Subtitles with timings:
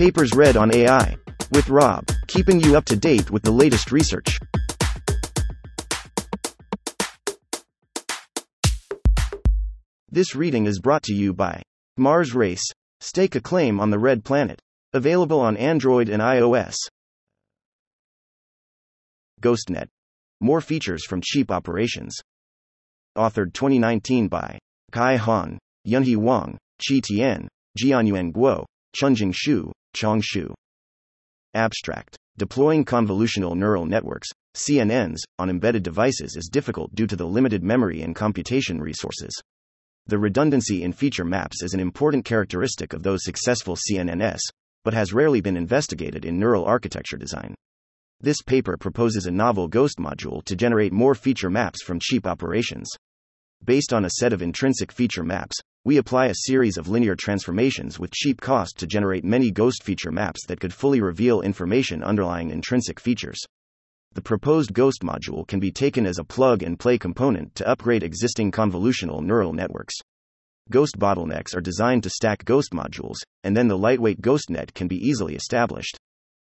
[0.00, 1.14] Papers read on AI.
[1.52, 4.38] With Rob, keeping you up to date with the latest research.
[10.08, 11.60] This reading is brought to you by
[11.98, 12.64] Mars Race.
[13.00, 14.58] Stake a claim on the Red Planet.
[14.94, 16.76] Available on Android and iOS.
[19.42, 19.88] GhostNet.
[20.40, 22.16] More features from cheap operations.
[23.18, 24.58] Authored 2019 by
[24.92, 28.64] Kai Han, Yunhe Wang, Qi Tian, Jianyuan Guo,
[28.96, 30.52] Chunjing Xu, Chong Xu.
[31.54, 32.16] Abstract.
[32.38, 38.02] Deploying convolutional neural networks, CNNs, on embedded devices is difficult due to the limited memory
[38.02, 39.30] and computation resources.
[40.06, 44.40] The redundancy in feature maps is an important characteristic of those successful CNNs,
[44.84, 47.54] but has rarely been investigated in neural architecture design.
[48.20, 52.88] This paper proposes a novel ghost module to generate more feature maps from cheap operations.
[53.64, 57.98] Based on a set of intrinsic feature maps, we apply a series of linear transformations
[57.98, 62.50] with cheap cost to generate many ghost feature maps that could fully reveal information underlying
[62.50, 63.38] intrinsic features.
[64.12, 68.02] The proposed ghost module can be taken as a plug and play component to upgrade
[68.02, 69.94] existing convolutional neural networks.
[70.70, 74.86] Ghost bottlenecks are designed to stack ghost modules, and then the lightweight ghost net can
[74.86, 75.96] be easily established.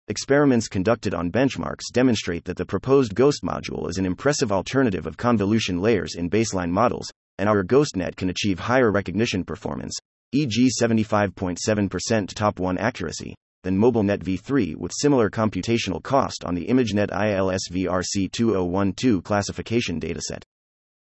[0.07, 5.17] Experiments conducted on benchmarks demonstrate that the proposed ghost module is an impressive alternative of
[5.17, 9.97] convolution layers in baseline models, and our GhostNet can achieve higher recognition performance,
[10.31, 17.09] e.g., 75.7% top 1 accuracy, than MobileNet v3 with similar computational cost on the ImageNet
[17.09, 20.41] ILSVRC 2012 classification dataset.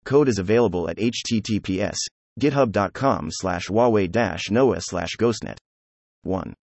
[0.04, 1.96] Code is available at https
[2.40, 5.58] github.com slash huawei noah slash ghostnet.
[6.22, 6.54] 1.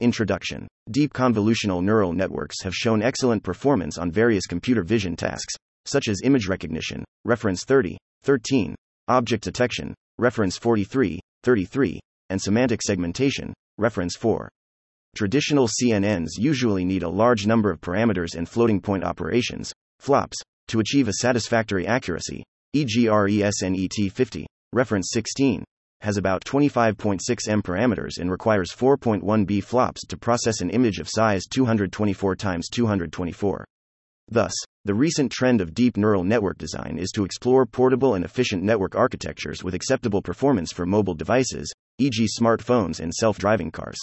[0.00, 6.08] Introduction Deep convolutional neural networks have shown excellent performance on various computer vision tasks, such
[6.08, 8.74] as image recognition, reference 30, 13,
[9.08, 14.48] object detection, reference 43, 33, and semantic segmentation, reference 4.
[15.14, 20.36] Traditional CNNs usually need a large number of parameters and floating point operations, flops,
[20.68, 22.42] to achieve a satisfactory accuracy,
[22.72, 25.64] e.g., RESNET 50, reference 16,
[26.00, 31.08] has about 25.6 M parameters and requires 4.1 B flops to process an image of
[31.08, 33.64] size 224 x 224.
[34.28, 34.52] Thus,
[34.84, 38.94] the recent trend of deep neural network design is to explore portable and efficient network
[38.94, 43.98] architectures with acceptable performance for mobile devices, e.g., smartphones and self driving cars.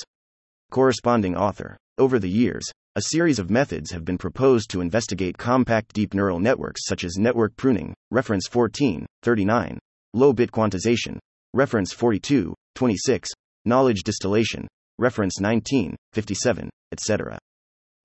[0.69, 1.75] Corresponding author.
[1.97, 6.39] Over the years, a series of methods have been proposed to investigate compact deep neural
[6.39, 9.79] networks such as network pruning, reference 14, 39,
[10.13, 11.17] low bit quantization,
[11.53, 13.29] reference 42, 26,
[13.65, 14.67] knowledge distillation,
[14.97, 17.37] reference 19, 57, etc.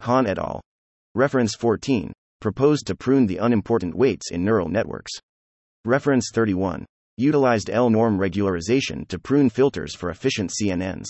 [0.00, 0.60] Han et al.
[1.16, 2.12] Reference 14,
[2.42, 5.12] proposed to prune the unimportant weights in neural networks.
[5.86, 6.84] Reference 31,
[7.16, 11.06] utilized L norm regularization to prune filters for efficient CNNs.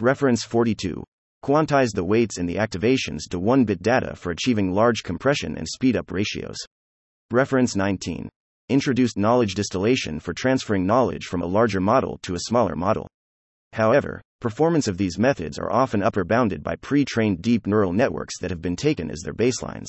[0.00, 1.04] Reference 42,
[1.44, 5.68] quantized the weights in the activations to 1 bit data for achieving large compression and
[5.68, 6.56] speed up ratios.
[7.30, 8.30] Reference 19,
[8.70, 13.06] introduced knowledge distillation for transferring knowledge from a larger model to a smaller model.
[13.74, 18.38] However, performance of these methods are often upper bounded by pre trained deep neural networks
[18.40, 19.88] that have been taken as their baselines.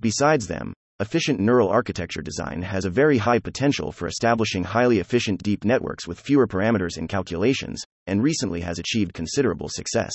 [0.00, 5.42] Besides them, efficient neural architecture design has a very high potential for establishing highly efficient
[5.42, 10.12] deep networks with fewer parameters and calculations, and recently has achieved considerable success.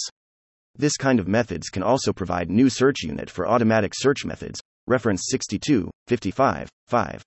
[0.76, 5.24] This kind of methods can also provide new search unit for automatic search methods, reference
[5.30, 7.24] 62, 55, 5.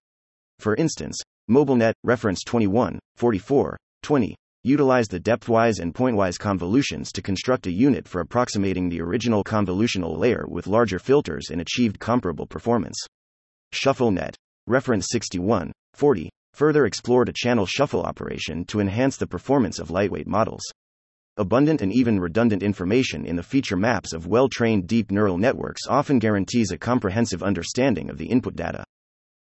[0.59, 1.19] For instance,
[1.51, 8.07] MobileNet, reference 21, 44, 20, utilize the depthwise and pointwise convolutions to construct a unit
[8.07, 12.97] for approximating the original convolutional layer with larger filters and achieved comparable performance.
[13.73, 14.35] ShuffleNet,
[14.67, 20.29] reference 61, 40, further explored a channel shuffle operation to enhance the performance of lightweight
[20.29, 20.63] models.
[21.39, 25.87] Abundant and even redundant information in the feature maps of well trained deep neural networks
[25.89, 28.85] often guarantees a comprehensive understanding of the input data.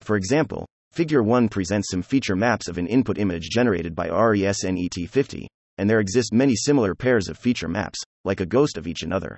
[0.01, 0.65] For example,
[0.95, 5.45] Figure 1 presents some feature maps of an input image generated by RESNET50,
[5.77, 9.37] and there exist many similar pairs of feature maps, like a ghost of each another.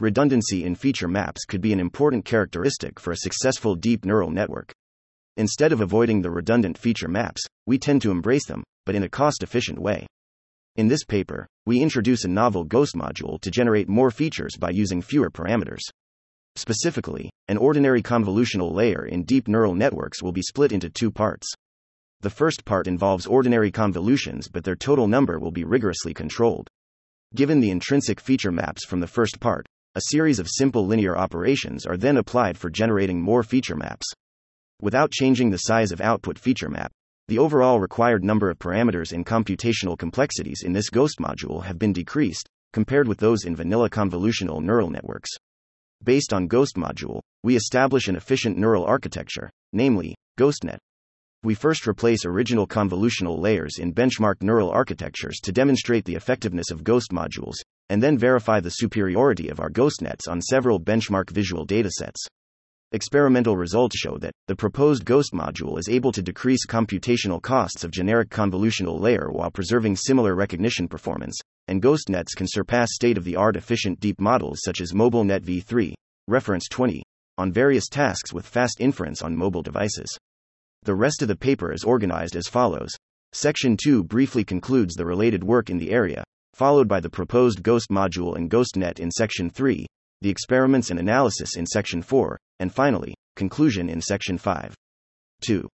[0.00, 4.72] Redundancy in feature maps could be an important characteristic for a successful deep neural network.
[5.36, 9.08] Instead of avoiding the redundant feature maps, we tend to embrace them, but in a
[9.08, 10.08] cost efficient way.
[10.74, 15.02] In this paper, we introduce a novel ghost module to generate more features by using
[15.02, 15.82] fewer parameters.
[16.56, 21.48] Specifically, an ordinary convolutional layer in deep neural networks will be split into two parts.
[22.20, 26.68] The first part involves ordinary convolutions, but their total number will be rigorously controlled.
[27.34, 29.66] Given the intrinsic feature maps from the first part,
[29.96, 34.06] a series of simple linear operations are then applied for generating more feature maps.
[34.80, 36.92] Without changing the size of output feature map,
[37.26, 41.92] the overall required number of parameters and computational complexities in this ghost module have been
[41.92, 45.30] decreased, compared with those in vanilla convolutional neural networks.
[46.02, 50.78] Based on Ghost module, we establish an efficient neural architecture, namely, GhostNet.
[51.42, 56.84] We first replace original convolutional layers in benchmark neural architectures to demonstrate the effectiveness of
[56.84, 57.56] Ghost modules,
[57.90, 62.26] and then verify the superiority of our GhostNets on several benchmark visual datasets.
[62.92, 67.92] Experimental results show that the proposed Ghost module is able to decrease computational costs of
[67.92, 71.38] generic convolutional layer while preserving similar recognition performance,
[71.68, 75.44] and Ghost nets can surpass state of the art efficient deep models such as MobileNet
[75.44, 75.92] v3,
[76.26, 77.00] reference 20,
[77.38, 80.18] on various tasks with fast inference on mobile devices.
[80.82, 82.90] The rest of the paper is organized as follows.
[83.32, 87.88] Section 2 briefly concludes the related work in the area, followed by the proposed Ghost
[87.88, 89.86] module and GhostNet in Section 3,
[90.20, 94.74] the experiments and analysis in Section 4, and finally, conclusion in Section 5.
[95.46, 95.68] 2.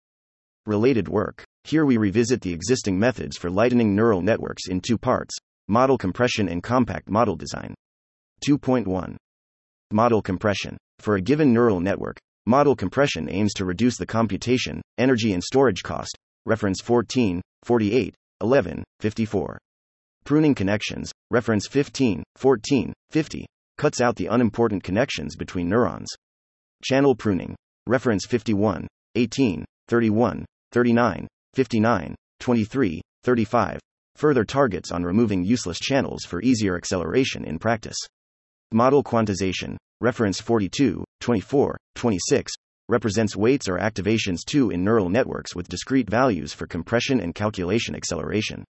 [0.67, 1.44] Related work.
[1.64, 5.35] Here we revisit the existing methods for lightening neural networks in two parts
[5.67, 7.75] model compression and compact model design.
[8.46, 9.17] 2.1
[9.91, 10.76] Model compression.
[10.99, 15.82] For a given neural network, model compression aims to reduce the computation, energy, and storage
[15.82, 16.19] cost.
[16.44, 19.58] Reference 14, 48, 11, 54.
[20.25, 21.12] Pruning connections.
[21.31, 23.47] Reference 15, 14, 50.
[23.76, 26.09] Cuts out the unimportant connections between neurons.
[26.82, 27.56] Channel pruning.
[27.87, 33.81] Reference 51, 18, 31, 39, 59, 23, 35,
[34.17, 37.97] further targets on removing useless channels for easier acceleration in practice.
[38.73, 42.53] Model quantization, reference 42, 24, 26,
[42.88, 47.94] represents weights or activations 2 in neural networks with discrete values for compression and calculation
[47.94, 48.65] acceleration.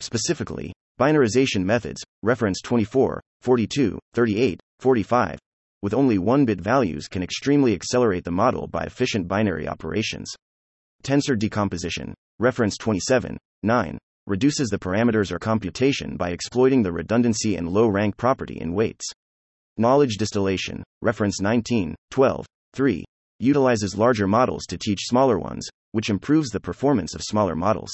[0.00, 5.38] Specifically, binarization methods, reference 24, 42, 38, 45,
[5.82, 10.34] with only 1 bit values can extremely accelerate the model by efficient binary operations.
[11.02, 17.68] Tensor decomposition, reference 27, 9, reduces the parameters or computation by exploiting the redundancy and
[17.68, 19.04] low rank property in weights.
[19.76, 23.04] Knowledge distillation, reference 19, 12, 3,
[23.38, 27.92] utilizes larger models to teach smaller ones, which improves the performance of smaller models.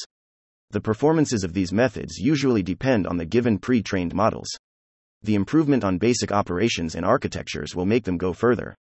[0.72, 4.48] The performances of these methods usually depend on the given pre trained models.
[5.22, 8.74] The improvement on basic operations and architectures will make them go further.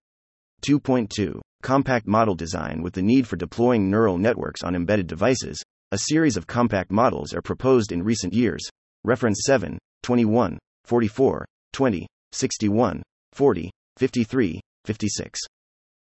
[0.65, 5.61] 2.2 Compact model design with the need for deploying neural networks on embedded devices,
[5.91, 8.67] a series of compact models are proposed in recent years.
[9.03, 13.03] Reference 7, 21, 44, 20, 61,
[13.33, 15.39] 40, 53, 56.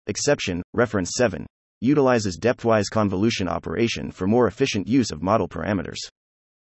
[0.08, 1.46] Xception, reference 7,
[1.80, 5.98] utilizes depthwise convolution operation for more efficient use of model parameters.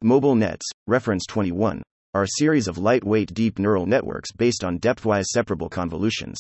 [0.03, 1.83] Mobile nets, reference 21,
[2.15, 6.39] are a series of lightweight deep neural networks based on depthwise separable convolutions.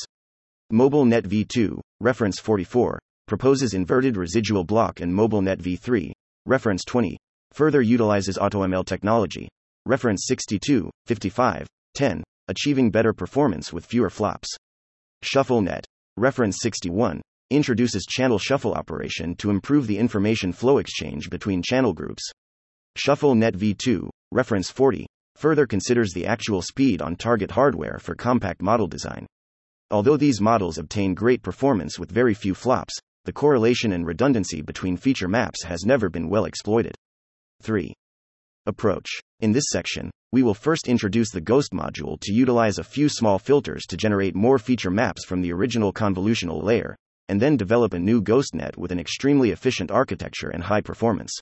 [0.70, 6.12] Mobile Net v2, reference 44, proposes inverted residual block and Mobile Net v3,
[6.46, 7.16] Reference 20.
[7.52, 9.48] Further utilizes AutoML technology.
[9.86, 12.22] Reference 62, 55, 10.
[12.48, 14.48] Achieving better performance with fewer flops.
[15.24, 15.84] ShuffleNet.
[16.18, 17.22] Reference 61.
[17.50, 22.22] Introduces channel shuffle operation to improve the information flow exchange between channel groups.
[22.96, 24.08] ShuffleNet v2.
[24.32, 25.06] Reference 40.
[25.36, 29.26] Further considers the actual speed on target hardware for compact model design.
[29.90, 34.96] Although these models obtain great performance with very few flops, the correlation and redundancy between
[34.96, 36.94] feature maps has never been well exploited.
[37.60, 37.92] 3.
[38.64, 39.10] Approach.
[39.40, 43.38] In this section, we will first introduce the Ghost module to utilize a few small
[43.38, 46.96] filters to generate more feature maps from the original convolutional layer,
[47.28, 51.32] and then develop a new GhostNet with an extremely efficient architecture and high performance.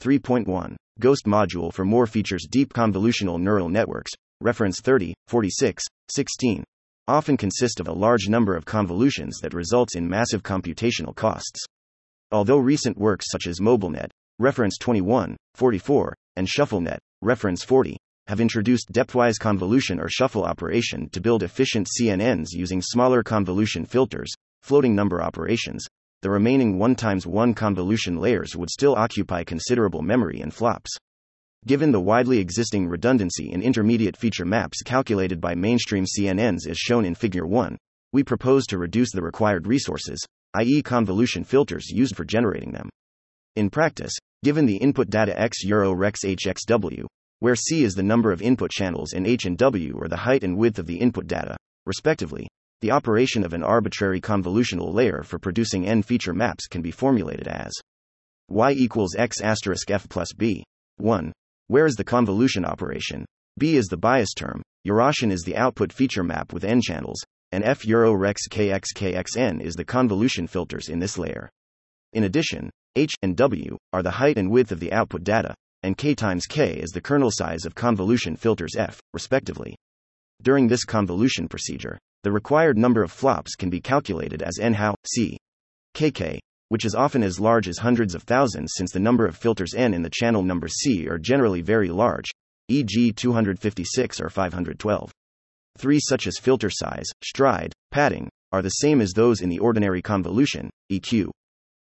[0.00, 6.64] 3.1 Ghost module for more features Deep convolutional neural networks, reference 30, 46, 16
[7.08, 11.60] often consist of a large number of convolutions that results in massive computational costs.
[12.30, 17.96] Although recent works such as MobileNet, reference 21, 44, and ShuffleNet, reference 40,
[18.28, 24.32] have introduced depthwise convolution or shuffle operation to build efficient CNNs using smaller convolution filters,
[24.62, 25.84] floating number operations,
[26.22, 30.90] the remaining 1 times 1 convolution layers would still occupy considerable memory and flops.
[31.66, 37.04] Given the widely existing redundancy in intermediate feature maps calculated by mainstream CNNs as shown
[37.04, 37.76] in Figure 1,
[38.12, 40.18] we propose to reduce the required resources,
[40.54, 42.88] i.e., convolution filters used for generating them.
[43.56, 44.12] In practice,
[44.44, 47.04] given the input data x euro rex hxw,
[47.38, 50.44] where c is the number of input channels and h and w are the height
[50.44, 52.48] and width of the input data, respectively,
[52.82, 57.48] the operation of an arbitrary convolutional layer for producing n feature maps can be formulated
[57.48, 57.72] as
[58.50, 60.62] y equals x asterisk f plus b.
[60.98, 61.32] 1
[61.72, 63.24] where is the convolution operation?
[63.58, 67.18] B is the bias term, Eurasian is the output feature map with n channels,
[67.50, 71.48] and F Euro Rex KXKXN is the convolution filters in this layer.
[72.12, 75.96] In addition, H and W are the height and width of the output data, and
[75.96, 79.74] k times k is the kernel size of convolution filters f, respectively.
[80.42, 84.96] During this convolution procedure, the required number of flops can be calculated as n how
[85.06, 85.38] c
[85.94, 89.74] kk, which is often as large as hundreds of thousands since the number of filters
[89.74, 92.30] n in the channel number c are generally very large,
[92.68, 95.12] e.g., 256 or 512.
[95.78, 100.02] Three such as filter size, stride, padding, are the same as those in the ordinary
[100.02, 101.30] convolution, EQ.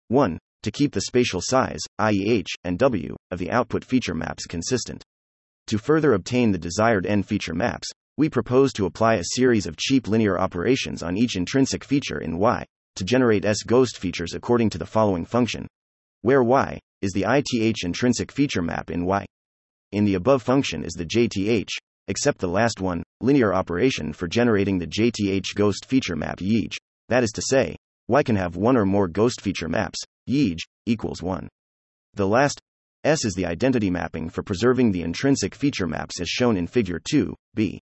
[0.09, 0.37] 1.
[0.63, 5.03] To keep the spatial size, i.e., h, and w, of the output feature maps consistent.
[5.67, 7.87] To further obtain the desired n feature maps,
[8.17, 12.37] we propose to apply a series of cheap linear operations on each intrinsic feature in
[12.37, 12.65] Y
[12.95, 15.67] to generate S ghost features according to the following function,
[16.21, 19.25] where Y is the ITH intrinsic feature map in Y.
[19.91, 21.69] In the above function is the JTH,
[22.07, 26.75] except the last one, linear operation for generating the JTH ghost feature map YEJ.
[27.09, 27.75] That is to say,
[28.07, 29.99] Y can have one or more ghost feature maps,
[30.29, 31.47] YEJ equals 1.
[32.15, 32.59] The last,
[33.03, 36.99] S is the identity mapping for preserving the intrinsic feature maps as shown in figure
[37.09, 37.79] 2, B.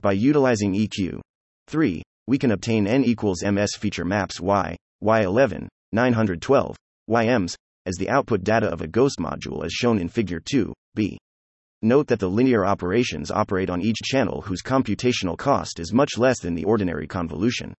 [0.00, 1.20] By utilizing EQ
[1.66, 6.76] 3, we can obtain n equals ms feature maps y, y11, 912,
[7.10, 11.18] yms, as the output data of a ghost module as shown in figure 2, b.
[11.82, 16.38] Note that the linear operations operate on each channel whose computational cost is much less
[16.40, 17.74] than the ordinary convolution.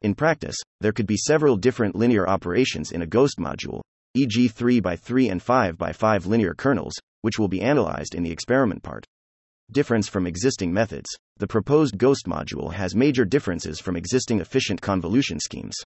[0.00, 3.82] In practice, there could be several different linear operations in a ghost module,
[4.14, 8.22] e.g., 3 by 3 and 5 by 5 linear kernels, which will be analyzed in
[8.22, 9.04] the experiment part.
[9.72, 11.08] Difference from existing methods.
[11.36, 15.76] The proposed GHOST module has major differences from existing efficient convolution schemes.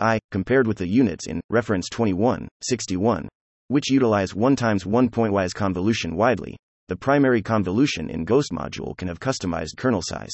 [0.00, 3.28] I, compared with the units in reference 21, 61,
[3.68, 6.56] which utilize 1 times 1 pointwise convolution widely,
[6.88, 10.32] the primary convolution in GHOST module can have customized kernel size.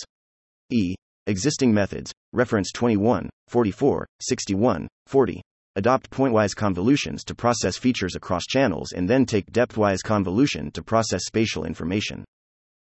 [0.70, 0.94] E.
[1.26, 5.42] Existing methods, reference 21, 44, 61, 40,
[5.76, 11.26] adopt pointwise convolutions to process features across channels and then take depthwise convolution to process
[11.26, 12.24] spatial information.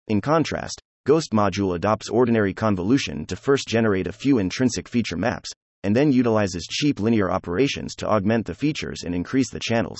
[0.09, 5.51] In contrast, Ghost module adopts ordinary convolution to first generate a few intrinsic feature maps,
[5.83, 9.99] and then utilizes cheap linear operations to augment the features and increase the channels.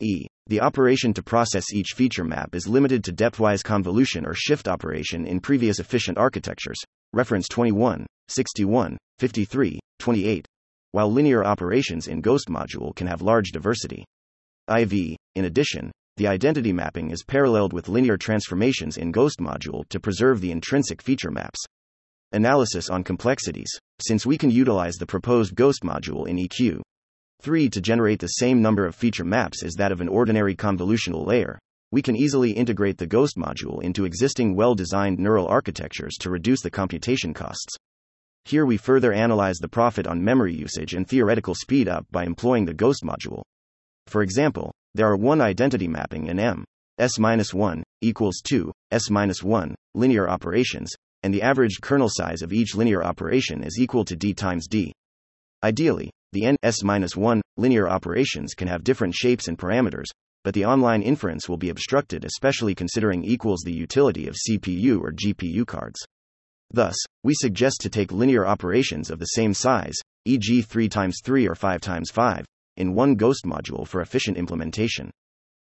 [0.00, 0.26] E.
[0.46, 5.26] The operation to process each feature map is limited to depthwise convolution or shift operation
[5.26, 6.78] in previous efficient architectures,
[7.12, 10.46] reference 21, 61, 53, 28,
[10.92, 14.04] while linear operations in Ghost module can have large diversity.
[14.68, 19.98] IV, in addition, the identity mapping is paralleled with linear transformations in Ghost module to
[19.98, 21.58] preserve the intrinsic feature maps.
[22.30, 23.70] Analysis on complexities.
[24.00, 26.82] Since we can utilize the proposed Ghost module in EQ
[27.42, 31.26] 3 to generate the same number of feature maps as that of an ordinary convolutional
[31.26, 31.58] layer,
[31.90, 36.60] we can easily integrate the Ghost module into existing well designed neural architectures to reduce
[36.60, 37.74] the computation costs.
[38.44, 42.66] Here we further analyze the profit on memory usage and theoretical speed up by employing
[42.66, 43.42] the Ghost module.
[44.06, 46.64] For example, there are one identity mapping in M.
[46.98, 50.92] S-1 equals 2, S-1, linear operations,
[51.24, 54.92] and the average kernel size of each linear operation is equal to d times d.
[55.64, 60.06] Ideally, the n S-1 linear operations can have different shapes and parameters,
[60.44, 65.12] but the online inference will be obstructed especially considering equals the utility of CPU or
[65.12, 66.04] GPU cards.
[66.70, 69.94] Thus, we suggest to take linear operations of the same size,
[70.26, 70.62] e.g.
[70.62, 72.44] 3 times 3 or 5 times 5,
[72.76, 75.10] in one Ghost module for efficient implementation.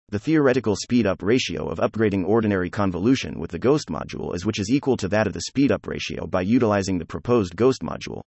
[0.09, 4.71] The theoretical speed-up ratio of upgrading ordinary convolution with the Ghost module is which is
[4.71, 8.23] equal to that of the speed-up ratio by utilizing the proposed Ghost module.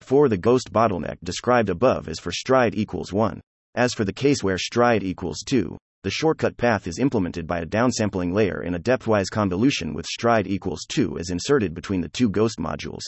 [0.00, 3.40] For the Ghost bottleneck described above is for stride equals 1.
[3.74, 7.66] As for the case where stride equals 2, the shortcut path is implemented by a
[7.66, 12.30] downsampling layer in a depthwise convolution with stride equals 2 is inserted between the two
[12.30, 13.02] Ghost modules.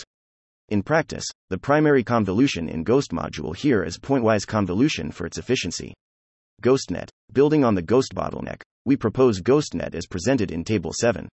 [0.72, 5.92] In practice, the primary convolution in Ghost module here is pointwise convolution for its efficiency.
[6.62, 7.10] GhostNet.
[7.30, 11.28] Building on the Ghost bottleneck, we propose GhostNet as presented in Table 7.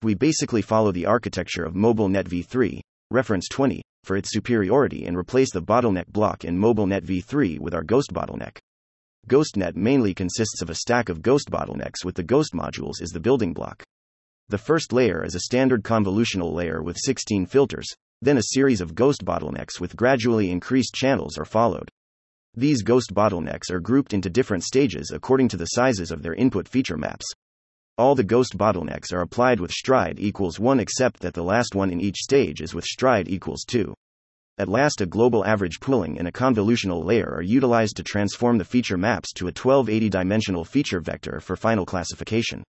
[0.00, 5.52] We basically follow the architecture of MobileNet v3, reference 20, for its superiority and replace
[5.52, 8.56] the bottleneck block in MobileNet v3 with our Ghost bottleneck.
[9.28, 13.20] GhostNet mainly consists of a stack of Ghost bottlenecks with the Ghost modules as the
[13.20, 13.82] building block.
[14.48, 17.86] The first layer is a standard convolutional layer with 16 filters,
[18.22, 21.88] then a series of ghost bottlenecks with gradually increased channels are followed.
[22.54, 26.68] These ghost bottlenecks are grouped into different stages according to the sizes of their input
[26.68, 27.26] feature maps.
[27.96, 31.90] All the ghost bottlenecks are applied with stride equals 1 except that the last one
[31.90, 33.94] in each stage is with stride equals 2.
[34.58, 38.64] At last, a global average pooling and a convolutional layer are utilized to transform the
[38.64, 42.62] feature maps to a 1280 dimensional feature vector for final classification.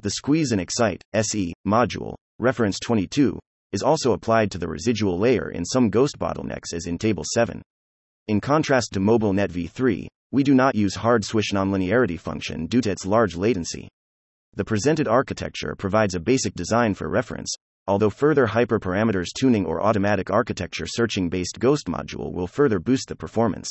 [0.00, 3.38] The squeeze and excite SE module, reference 22,
[3.72, 7.62] is also applied to the residual layer in some ghost bottlenecks as in Table 7.
[8.28, 12.90] In contrast to MobileNet v3, we do not use hard swish nonlinearity function due to
[12.90, 13.88] its large latency.
[14.54, 17.52] The presented architecture provides a basic design for reference,
[17.86, 23.16] although further hyperparameters tuning or automatic architecture searching based Ghost module will further boost the
[23.16, 23.68] performance.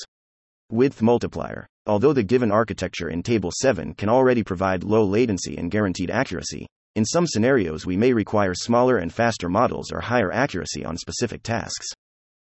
[0.72, 1.66] Width multiplier.
[1.86, 6.68] Although the given architecture in Table 7 can already provide low latency and guaranteed accuracy,
[6.96, 11.44] in some scenarios we may require smaller and faster models or higher accuracy on specific
[11.44, 11.88] tasks.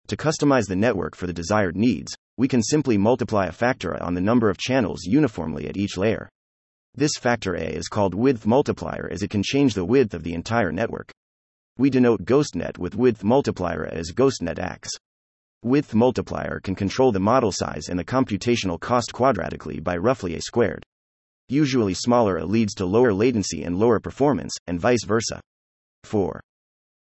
[0.09, 4.01] To customize the network for the desired needs, we can simply multiply a factor A
[4.01, 6.29] on the number of channels uniformly at each layer.
[6.95, 10.33] This factor A is called width multiplier as it can change the width of the
[10.33, 11.11] entire network.
[11.77, 14.89] We denote GhostNet with width multiplier as GhostNet AX.
[15.63, 20.41] Width multiplier can control the model size and the computational cost quadratically by roughly a
[20.41, 20.86] squared.
[21.49, 25.41] Usually smaller a leads to lower latency and lower performance, and vice versa.
[26.03, 26.41] 4.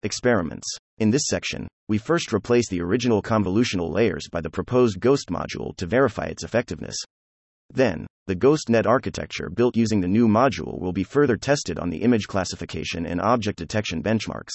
[0.03, 0.67] Experiments.
[0.97, 5.73] In this section, we first replace the original convolutional layers by the proposed Ghost module
[5.77, 6.97] to verify its effectiveness.
[7.73, 12.01] Then, the GhostNet architecture built using the new module will be further tested on the
[12.01, 14.53] image classification and object detection benchmarks.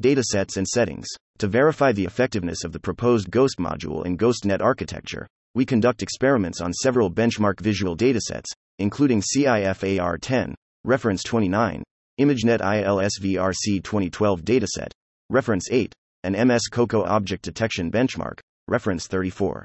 [0.00, 1.06] Datasets and settings.
[1.38, 6.60] To verify the effectiveness of the proposed Ghost module and GhostNet architecture, we conduct experiments
[6.60, 8.46] on several benchmark visual datasets,
[8.78, 10.54] including CIFAR 10,
[10.84, 11.82] reference 29,
[12.20, 14.90] ImageNet ILSVRC 2012 dataset,
[15.30, 15.92] reference 8,
[16.22, 19.64] and MS COCO object detection benchmark, reference 34.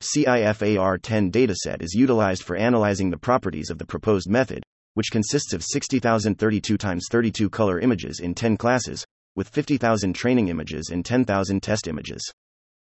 [0.00, 4.62] CIFAR 10 dataset is utilized for analyzing the properties of the proposed method,
[4.94, 10.90] which consists of 60,032 times 32 color images in 10 classes, with 50,000 training images
[10.92, 12.22] and 10,000 test images.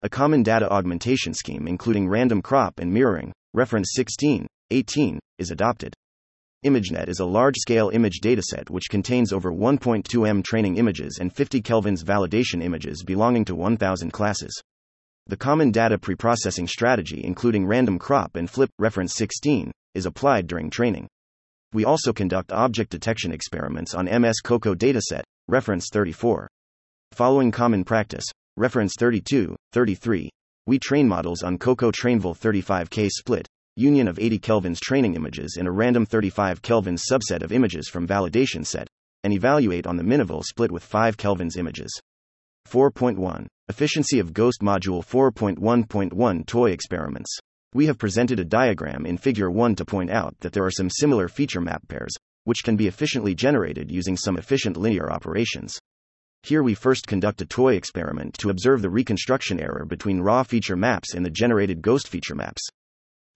[0.03, 5.95] A common data augmentation scheme including random crop and mirroring, reference 16, 18, is adopted.
[6.67, 11.33] ImageNet is a large scale image dataset which contains over 1.2 M training images and
[11.33, 14.53] 50 kelvins validation images belonging to 1,000 classes.
[15.29, 20.69] The common data preprocessing strategy, including random crop and flip, reference 16, is applied during
[20.69, 21.09] training.
[21.73, 26.49] We also conduct object detection experiments on MS COCO dataset, reference 34.
[27.13, 30.31] Following common practice, reference 32, 33,
[30.67, 35.67] we train models on COCO Trainval 35K split, union of 80 kelvins training images in
[35.67, 38.89] a random 35 kelvins subset of images from validation set,
[39.25, 41.91] and evaluate on the Minival split with 5 kelvins images.
[42.69, 47.39] 4.1 Efficiency of Ghost Module 4.1.1 Toy Experiments.
[47.75, 50.89] We have presented a diagram in Figure 1 to point out that there are some
[50.89, 52.15] similar feature map pairs,
[52.45, 55.79] which can be efficiently generated using some efficient linear operations.
[56.43, 60.77] Here we first conduct a toy experiment to observe the reconstruction error between raw feature
[60.77, 62.63] maps and the generated ghost feature maps.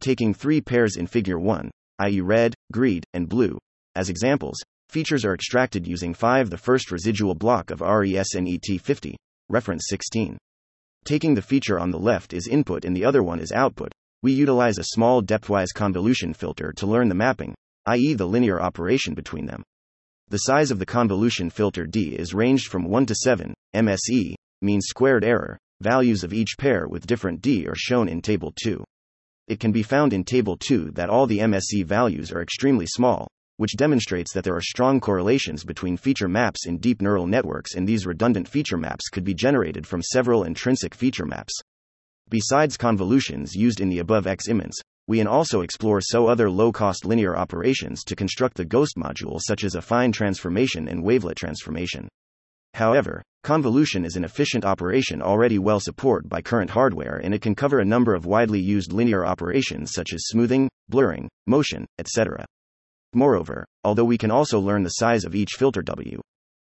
[0.00, 3.58] Taking three pairs in Figure 1, i.e., red, green, and blue,
[3.94, 4.58] as examples,
[4.88, 9.14] features are extracted using 5 the first residual block of RESNET50,
[9.48, 10.38] reference 16.
[11.04, 14.32] Taking the feature on the left is input and the other one is output, we
[14.32, 17.54] utilize a small depthwise convolution filter to learn the mapping,
[17.86, 19.62] i.e., the linear operation between them.
[20.30, 24.86] The size of the convolution filter D is ranged from 1 to 7, MSE, means
[24.86, 25.58] squared error.
[25.80, 28.84] Values of each pair with different D are shown in Table 2.
[29.48, 33.26] It can be found in Table 2 that all the MSE values are extremely small,
[33.56, 37.88] which demonstrates that there are strong correlations between feature maps in deep neural networks, and
[37.88, 41.54] these redundant feature maps could be generated from several intrinsic feature maps.
[42.28, 44.80] Besides convolutions used in the above experiments,
[45.10, 49.40] we can also explore so other low cost linear operations to construct the ghost module,
[49.40, 52.08] such as affine transformation and wavelet transformation.
[52.74, 57.56] However, convolution is an efficient operation already well supported by current hardware and it can
[57.56, 62.46] cover a number of widely used linear operations such as smoothing, blurring, motion, etc.
[63.12, 66.20] Moreover, although we can also learn the size of each filter W,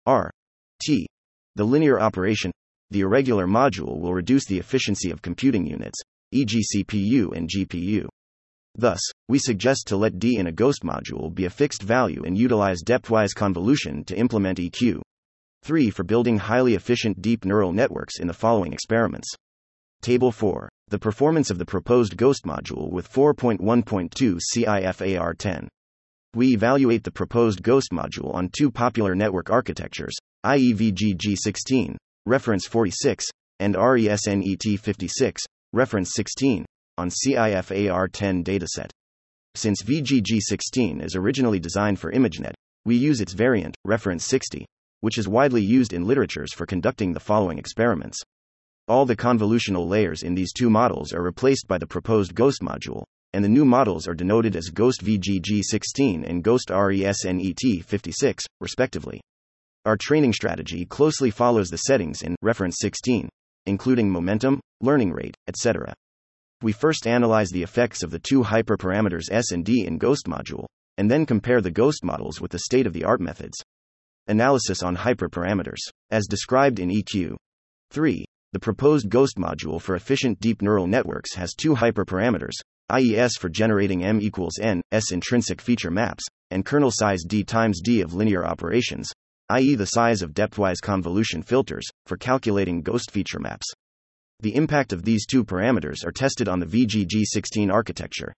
[0.07, 0.31] R,
[0.83, 1.07] T,
[1.57, 2.53] the linear operation,
[2.91, 6.01] the irregular module will reduce the efficiency of computing units,
[6.33, 8.09] e.g., CPU and GPU.
[8.75, 12.39] Thus, we suggest to let D in a ghost module be a fixed value and
[12.39, 15.01] utilize depthwise convolution to implement EQ.
[15.63, 15.91] 3.
[15.91, 19.29] For building highly efficient deep neural networks in the following experiments.
[20.01, 20.69] Table 4.
[20.89, 25.69] The performance of the proposed ghost module with 4.1.2 CIFAR 10.
[26.35, 30.73] We evaluate the proposed Ghost module on two popular network architectures, i.e.
[30.73, 33.27] VGG16, reference 46,
[33.59, 35.39] and RESNET56,
[35.73, 36.65] reference 16,
[37.01, 38.91] on CIFAR10 dataset.
[39.55, 42.53] Since VGG16 is originally designed for ImageNet,
[42.85, 44.67] we use its variant, reference 60,
[45.01, 48.19] which is widely used in literatures for conducting the following experiments.
[48.87, 53.05] All the convolutional layers in these two models are replaced by the proposed Ghost module,
[53.33, 59.23] and the new models are denoted as Ghost VGG16 and Ghost RESNET56, respectively.
[59.87, 63.31] Our training strategy closely follows the settings in reference 16,
[63.65, 65.95] including momentum, learning rate, etc.
[66.63, 70.67] We first analyze the effects of the two hyperparameters S and D in Ghost module,
[70.99, 73.57] and then compare the Ghost models with the state of the art methods.
[74.27, 75.79] Analysis on hyperparameters.
[76.11, 77.37] As described in EQ
[77.91, 82.55] 3, the proposed Ghost module for efficient deep neural networks has two hyperparameters,
[82.91, 87.43] i.e., S for generating M equals N, S intrinsic feature maps, and kernel size D
[87.43, 89.11] times D of linear operations,
[89.49, 93.67] i.e., the size of depthwise convolution filters, for calculating ghost feature maps.
[94.43, 98.33] The impact of these two parameters are tested on the VGG16 architecture.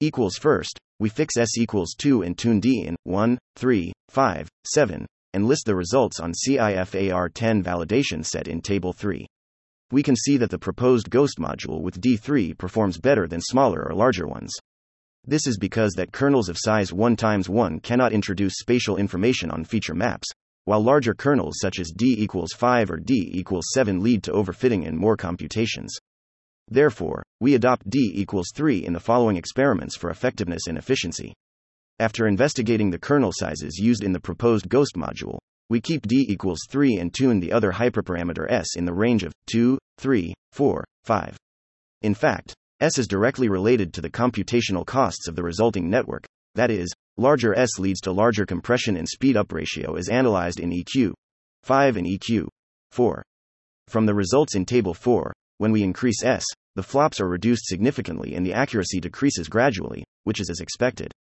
[0.00, 5.06] Equals first, we fix S equals 2 and tune D in 1, 3, 5, 7,
[5.32, 9.24] and list the results on CIFAR10 validation set in Table 3.
[9.92, 13.94] We can see that the proposed Ghost module with D3 performs better than smaller or
[13.94, 14.52] larger ones.
[15.24, 19.62] This is because that kernels of size 1 times 1 cannot introduce spatial information on
[19.64, 20.26] feature maps,
[20.64, 24.86] while larger kernels such as D equals 5 or D equals 7 lead to overfitting
[24.86, 25.94] and more computations.
[26.68, 31.34] Therefore, we adopt D equals 3 in the following experiments for effectiveness and efficiency.
[31.98, 35.38] After investigating the kernel sizes used in the proposed Ghost module,
[35.70, 39.32] we keep D equals 3 and tune the other hyperparameter S in the range of
[39.46, 41.36] 2, 3, 4, 5.
[42.02, 46.70] In fact, S is directly related to the computational costs of the resulting network, that
[46.70, 51.12] is, larger S leads to larger compression and speed up ratio as analyzed in EQ
[51.62, 52.46] 5 and EQ
[52.90, 53.22] 4.
[53.88, 58.34] From the results in Table 4, when we increase S, the flops are reduced significantly
[58.34, 61.12] and the accuracy decreases gradually, which is as expected.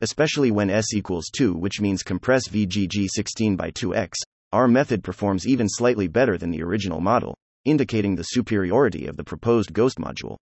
[0.00, 4.12] Especially when S equals 2, which means compress VGG16 by 2x,
[4.52, 9.24] our method performs even slightly better than the original model, indicating the superiority of the
[9.24, 10.36] proposed Ghost module.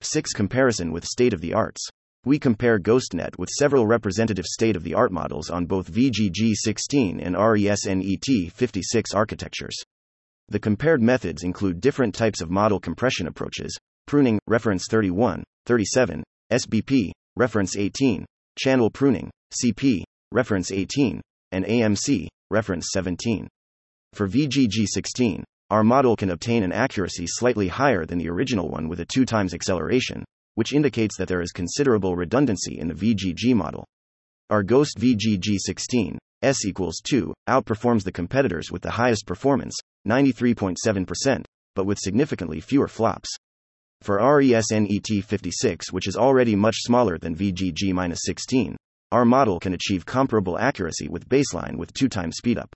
[0.00, 0.32] 6.
[0.32, 1.88] Comparison with state of the arts.
[2.24, 7.36] We compare GhostNet with several representative state of the art models on both VGG16 and
[7.36, 9.76] RESNET56 architectures.
[10.48, 17.12] The compared methods include different types of model compression approaches pruning, reference 31, 37, SBP,
[17.36, 18.24] reference 18,
[18.58, 20.02] channel pruning, CP,
[20.32, 21.20] reference 18,
[21.52, 23.46] and AMC, reference 17.
[24.14, 29.00] For VGG16, our model can obtain an accuracy slightly higher than the original one with
[29.00, 30.24] a 2 times acceleration,
[30.58, 33.86] which indicates that there is considerable redundancy in the VGG model.
[34.50, 39.76] Our Ghost VGG16, S equals 2, outperforms the competitors with the highest performance,
[40.08, 41.44] 93.7%,
[41.76, 43.28] but with significantly fewer flops.
[44.02, 48.76] For RESNET56, which is already much smaller than VGG 16,
[49.12, 52.72] our model can achieve comparable accuracy with baseline with 2 times speedup.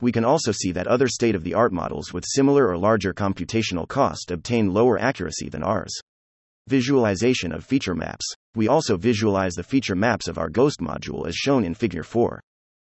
[0.00, 3.12] We can also see that other state of the art models with similar or larger
[3.12, 6.00] computational cost obtain lower accuracy than ours.
[6.70, 8.24] Visualization of feature maps.
[8.54, 12.40] We also visualize the feature maps of our Ghost module as shown in Figure 4.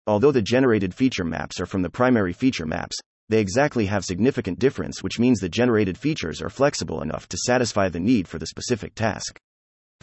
[0.07, 2.95] Although the generated feature maps are from the primary feature maps,
[3.31, 7.89] they exactly have significant difference, which means the generated features are flexible enough to satisfy
[7.89, 9.39] the need for the specific task.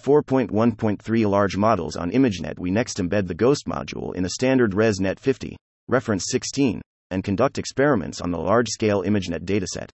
[0.02, 5.20] 4.1.3 Large models on ImageNet We next embed the Ghost module in the standard ResNet
[5.20, 5.56] 50,
[5.88, 9.92] reference 16, and conduct experiments on the large scale ImageNet dataset.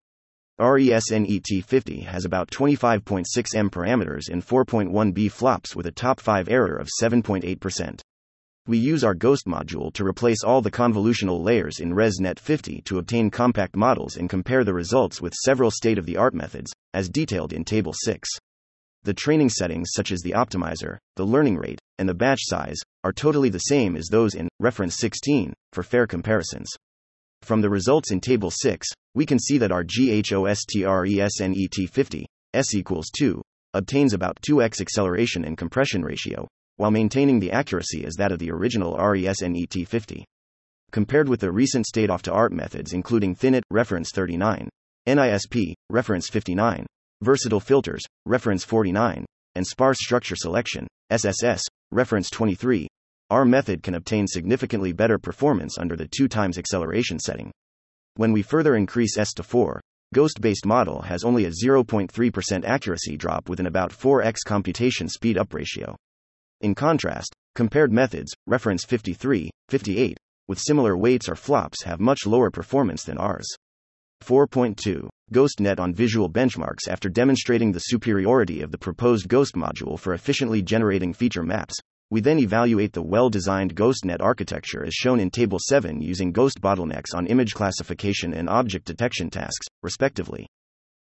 [0.59, 6.47] RESNET 50 has about 25.6 M parameters and 4.1 B flops with a top 5
[6.47, 7.99] error of 7.8%.
[8.67, 12.99] We use our Ghost module to replace all the convolutional layers in ResNet 50 to
[12.99, 17.09] obtain compact models and compare the results with several state of the art methods, as
[17.09, 18.29] detailed in Table 6.
[19.01, 23.11] The training settings, such as the optimizer, the learning rate, and the batch size, are
[23.11, 26.69] totally the same as those in reference 16 for fair comparisons.
[27.43, 33.11] From the results in Table 6, we can see that our GHOSTRESNET 50, S equals
[33.17, 33.41] 2,
[33.73, 38.49] obtains about 2x acceleration and compression ratio, while maintaining the accuracy as that of the
[38.49, 40.23] original RESNET 50.
[40.91, 44.69] Compared with the recent state of the art methods including ThiNet, reference 39,
[45.05, 46.85] NISP, reference 59,
[47.21, 49.25] Versatile Filters, reference 49,
[49.55, 52.87] and Sparse Structure Selection, SSS, reference 23,
[53.29, 57.51] our method can obtain significantly better performance under the 2 times acceleration setting.
[58.15, 59.81] When we further increase S to 4,
[60.13, 65.37] Ghost based model has only a 0.3% accuracy drop with an about 4x computation speed
[65.37, 65.95] up ratio.
[66.61, 72.51] In contrast, compared methods, reference 53, 58, with similar weights or flops have much lower
[72.51, 73.47] performance than ours.
[74.23, 80.13] 4.2 GhostNet on visual benchmarks After demonstrating the superiority of the proposed Ghost module for
[80.13, 81.75] efficiently generating feature maps,
[82.09, 86.61] we then evaluate the well designed GhostNet architecture as shown in Table 7 using Ghost
[86.61, 90.47] bottlenecks on image classification and object detection tasks, respectively.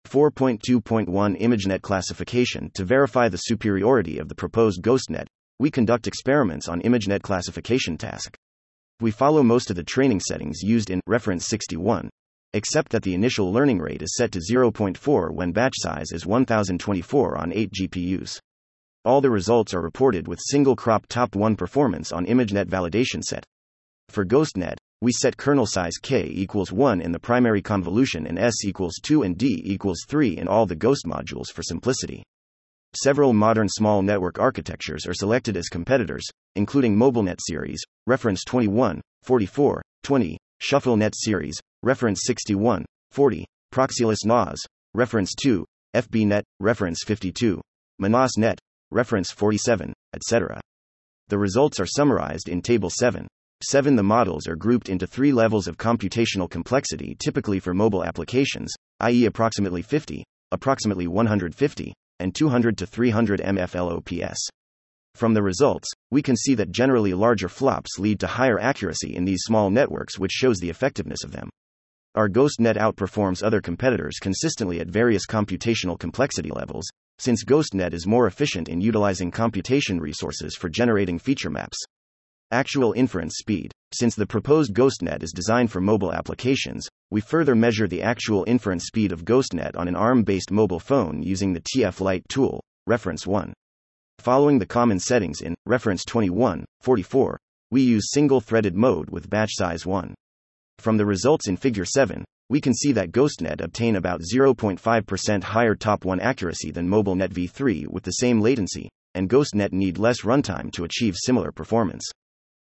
[0.06, 1.06] 4.2.1
[1.40, 5.26] ImageNet classification To verify the superiority of the proposed GhostNet,
[5.58, 8.36] we conduct experiments on ImageNet classification task.
[9.00, 12.10] We follow most of the training settings used in reference 61,
[12.54, 17.36] except that the initial learning rate is set to 0.4 when batch size is 1024
[17.36, 18.40] on 8 GPUs.
[19.04, 23.44] All the results are reported with single crop top 1 performance on ImageNet validation set.
[24.08, 28.64] For GhostNet, we set kernel size k equals 1 in the primary convolution and s
[28.64, 32.24] equals 2 and d equals 3 in all the Ghost modules for simplicity.
[32.96, 39.82] Several modern small network architectures are selected as competitors, including MobileNet series, reference 21, 44,
[40.02, 44.56] 20, ShuffleNet series, reference 61, 40, ProxylessNAS,
[44.94, 47.60] reference 2, FBNet, reference 52,
[48.02, 48.58] MnasNet,
[48.90, 50.60] reference 47, etc.
[51.28, 53.26] The results are summarized in Table 7.
[53.62, 53.96] 7.
[53.96, 59.26] The models are grouped into three levels of computational complexity typically for mobile applications, i.e.,
[59.26, 64.36] approximately 50, approximately 150, and 200 to 300 mflops.
[65.14, 69.24] From the results, we can see that generally larger flops lead to higher accuracy in
[69.24, 71.50] these small networks, which shows the effectiveness of them.
[72.14, 78.26] Our GhostNet outperforms other competitors consistently at various computational complexity levels, since GhostNet is more
[78.26, 81.76] efficient in utilizing computation resources for generating feature maps.
[82.50, 83.72] Actual inference speed.
[83.92, 88.86] Since the proposed GhostNet is designed for mobile applications, we further measure the actual inference
[88.86, 93.26] speed of GhostNet on an ARM based mobile phone using the TF Lite tool, reference
[93.26, 93.52] 1.
[94.18, 97.38] Following the common settings in reference 21, 44,
[97.70, 100.14] we use single threaded mode with batch size 1.
[100.78, 105.74] From the results in figure 7, we can see that GhostNet obtain about 0.5% higher
[105.74, 110.72] top 1 accuracy than MobileNet v3 with the same latency, and GhostNet need less runtime
[110.72, 112.04] to achieve similar performance.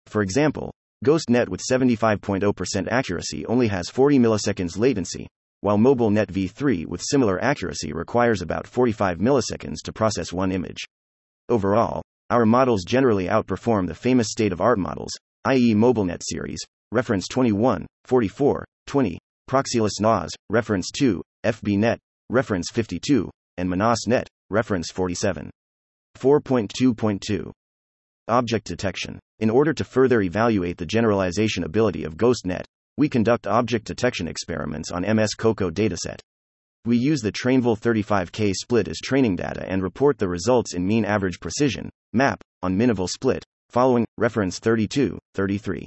[0.06, 0.72] For example,
[1.04, 5.26] GhostNet with 75.0% accuracy only has 40 milliseconds latency,
[5.60, 10.84] while MobileNet v3 with similar accuracy requires about 45 milliseconds to process one image.
[11.48, 15.12] Overall, our models generally outperform the famous state of art models,
[15.44, 16.60] i.e., MobileNet series,
[16.92, 19.18] reference 21, 44, 20,
[19.50, 21.98] ProxylessNAS, reference 2, FBNet,
[22.30, 25.50] reference 52, and MnasNet, reference 47.
[26.18, 27.52] 4.2.2
[28.28, 29.20] Object detection.
[29.38, 32.64] In order to further evaluate the generalization ability of GhostNet,
[32.96, 36.18] we conduct object detection experiments on MS COCO dataset.
[36.84, 41.04] We use the Trainval 35K split as training data and report the results in mean
[41.04, 45.86] average precision, MAP, on Minival split, following reference 32, 33.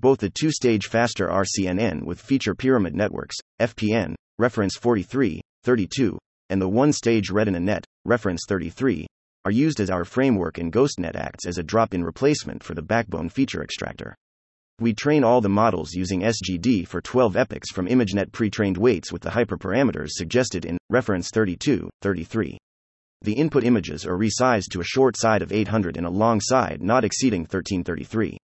[0.00, 6.62] Both the two stage faster RCNN with feature pyramid networks, FPN, reference 43, 32, and
[6.62, 9.06] the one stage Retina net, reference 33,
[9.44, 12.80] are used as our framework and GhostNet acts as a drop in replacement for the
[12.80, 14.14] backbone feature extractor.
[14.78, 19.12] We train all the models using SGD for 12 epochs from ImageNet pre trained weights
[19.12, 22.56] with the hyperparameters suggested in reference 32, 33.
[23.20, 26.82] The input images are resized to a short side of 800 and a long side
[26.82, 28.38] not exceeding 1333.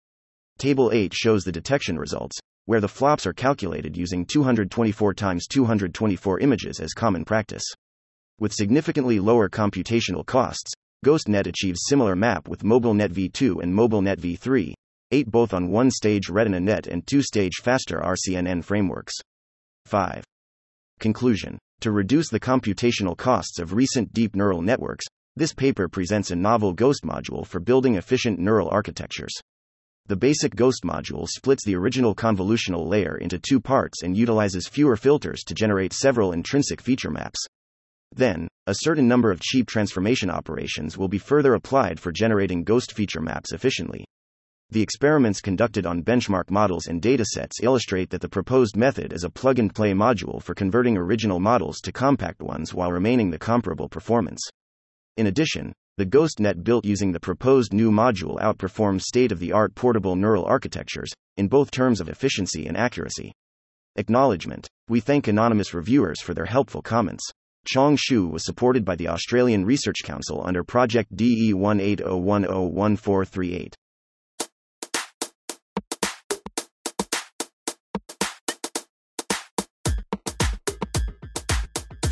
[0.57, 6.39] Table 8 shows the detection results, where the flops are calculated using 224 times 224
[6.39, 7.63] images as common practice.
[8.39, 10.71] With significantly lower computational costs,
[11.05, 14.73] GhostNet achieves similar map with MobileNet v2 and MobileNet v3,
[15.11, 19.13] 8 both on one stage Retina Net and two stage faster RCNN frameworks.
[19.85, 20.23] 5.
[20.99, 26.35] Conclusion To reduce the computational costs of recent deep neural networks, this paper presents a
[26.35, 29.33] novel Ghost module for building efficient neural architectures.
[30.07, 34.95] The basic Ghost module splits the original convolutional layer into two parts and utilizes fewer
[34.95, 37.39] filters to generate several intrinsic feature maps.
[38.15, 42.91] Then, a certain number of cheap transformation operations will be further applied for generating ghost
[42.93, 44.05] feature maps efficiently.
[44.69, 49.29] The experiments conducted on benchmark models and datasets illustrate that the proposed method is a
[49.31, 53.89] plug and play module for converting original models to compact ones while remaining the comparable
[53.89, 54.41] performance.
[55.17, 59.73] In addition, the GhostNet built using the proposed new module outperforms state of the art
[59.75, 63.31] portable neural architectures, in both terms of efficiency and accuracy.
[63.95, 67.23] Acknowledgement We thank anonymous reviewers for their helpful comments.
[67.65, 73.73] Chong Shu was supported by the Australian Research Council under Project DE1801014438.